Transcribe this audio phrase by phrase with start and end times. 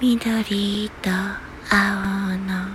[0.00, 2.68] 緑と青の。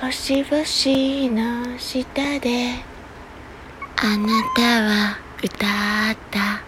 [0.00, 2.72] 星々の下で
[3.94, 6.62] あなたは歌った。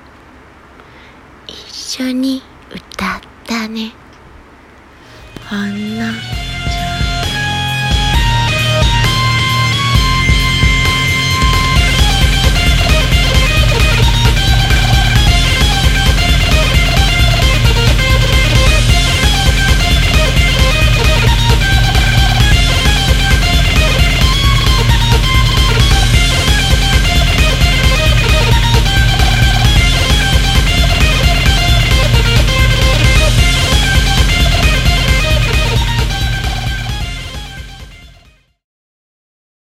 [1.48, 3.90] 一緒に歌ったね。
[5.48, 6.39] ほんの